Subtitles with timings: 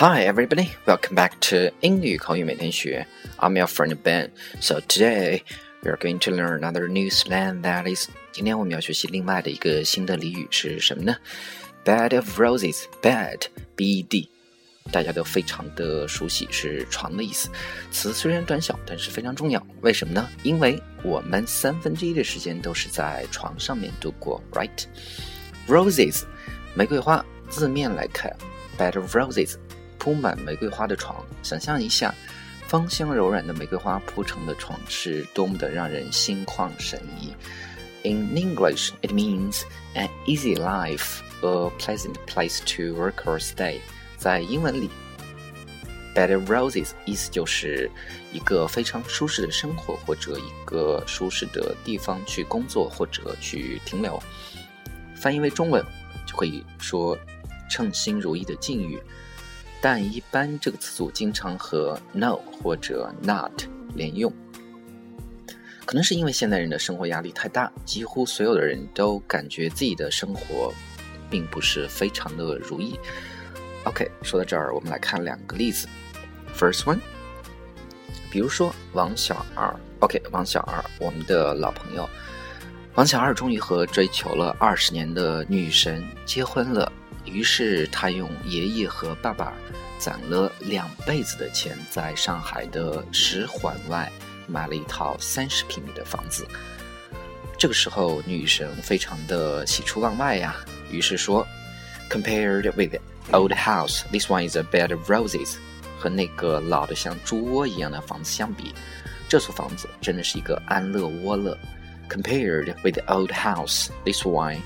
[0.00, 0.70] Hi, everybody.
[0.84, 3.06] Welcome back to 英语口语每天学.
[3.38, 4.30] I'm your friend Ben.
[4.60, 5.42] So today
[5.82, 8.08] we are going to learn another new slang that is.
[8.32, 11.16] 今天我们要学习另外的一个新的俚语是什么呢？
[11.84, 12.84] Bed of roses.
[13.00, 13.42] Bed,
[13.74, 14.28] B-E-D.
[14.92, 17.48] 大家都非常的熟悉，是床的意思。
[17.90, 19.66] 词虽然短小，但是非常重要。
[19.80, 20.28] 为什么呢？
[20.42, 26.22] 因为我们三分之一的时间都是在床上面度过，right？Roses，
[26.74, 27.24] 玫瑰花。
[27.48, 28.36] 字面来看，
[28.76, 29.54] bed of roses。
[30.01, 32.11] 铺满玫瑰花的床，想象一下，
[32.65, 37.31] 芳香柔软的玫瑰花铺成的床是多么的让人心旷神怡。
[38.01, 39.61] In English, it means
[39.93, 43.79] an easy life, a pleasant place to work or stay.
[44.17, 44.89] 在英文里
[46.15, 47.87] ，bed of roses 意思就是
[48.33, 54.19] 一个非常舒适的生活，或者一个舒适的地方去工作或者去停留。
[55.15, 55.85] 翻译为中文
[56.25, 57.15] 就可以说
[57.69, 58.99] 称心如意的境遇。
[59.81, 63.51] 但一般这个词组经常和 no 或者 not
[63.95, 64.31] 连用，
[65.85, 70.71] 可能是因为现代人的生活压力太大，几乎所有的人都感觉自己的生活
[71.31, 72.99] 并不是非常的如意。
[73.85, 75.87] OK，说到这儿，我们来看两个例子。
[76.55, 76.99] First one，
[78.29, 82.07] 比如说王小二，OK，王小二，我们的老朋友，
[82.93, 86.91] 王小二终于和追求了二十年的女神结婚了。
[87.25, 89.53] 于是他用爷爷和爸爸
[89.97, 94.11] 攒了两辈子的钱，在上海的十环外
[94.47, 96.47] 买了一套三十平米的房子。
[97.57, 100.55] 这个时候，女神非常的喜出望外呀，
[100.89, 101.47] 于是说
[102.09, 102.99] ：“Compared with
[103.31, 105.57] old house, this one is a bed of roses。”
[105.99, 108.73] 和那个老的像猪窝一样的房子相比，
[109.29, 111.55] 这所房子真的是一个安乐窝了。
[112.09, 114.57] Compared with old house, this one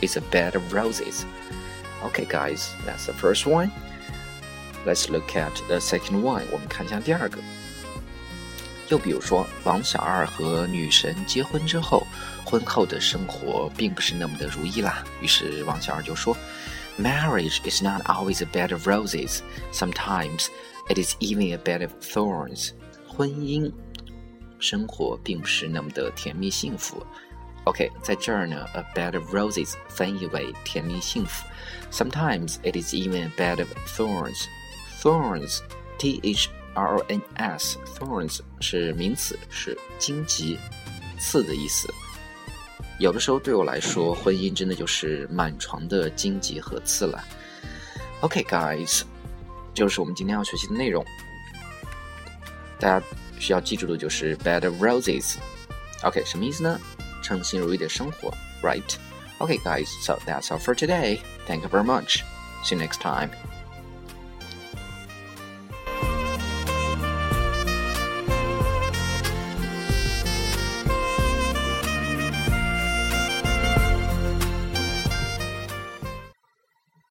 [0.00, 1.24] is a bed of roses。
[2.03, 3.71] Okay, guys, that's the first one.
[4.85, 6.43] Let's look at the second one.
[6.51, 7.39] 我们看一下第二个。
[8.89, 12.07] 又比如说，王小二和女神结婚之后，
[12.45, 15.03] 婚后的生活并不是那么的如意啦。
[15.21, 16.37] 于是王小二就说：“
[16.97, 19.39] Marriage is not always a bed of roses.
[19.73, 20.47] Sometimes
[20.87, 22.71] it is even a bed of thorns.”
[23.05, 23.69] 婚姻
[24.59, 27.05] 生活并不是那么的甜蜜幸福。
[27.64, 31.46] OK，在这儿呢，a bed of roses 翻译为甜蜜幸福。
[31.92, 34.46] Sometimes it is even a bed of thorns.
[35.00, 35.60] Thorns,
[35.96, 40.58] T H R O N S, thorns 是名词，是荆棘、
[41.20, 41.88] 刺的意思。
[42.98, 47.22] 有的时候对我来说，婚姻真的就是满床的荆棘和刺了。
[48.22, 49.02] OK, guys，
[49.72, 51.04] 就是我们今天要学习的内容。
[52.80, 53.06] 大家
[53.38, 55.36] 需要记住的就是 bed of roses。
[56.02, 56.80] OK，什么意思呢？
[57.21, 58.95] 称心如意的生活，right?
[59.39, 61.19] Okay, guys, so that's all for today.
[61.45, 62.23] Thank you very much.
[62.63, 63.29] See you next time.